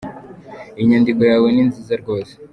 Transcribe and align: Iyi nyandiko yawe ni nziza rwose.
Iyi 0.75 0.89
nyandiko 0.91 1.21
yawe 1.29 1.47
ni 1.51 1.63
nziza 1.69 1.93
rwose. 2.01 2.33